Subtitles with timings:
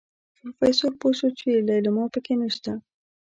[0.41, 2.71] پروفيسر پوه شو چې ليلما پکې نشته.